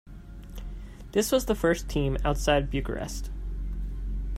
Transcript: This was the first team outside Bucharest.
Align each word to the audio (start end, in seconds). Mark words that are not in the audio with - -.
This 1.11 1.31
was 1.31 1.45
the 1.45 1.53
first 1.53 1.87
team 1.87 2.17
outside 2.25 2.71
Bucharest. 2.71 3.29